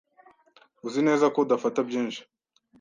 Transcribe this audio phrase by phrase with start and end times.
[0.87, 2.21] Uzi neza ko udafata byinshi?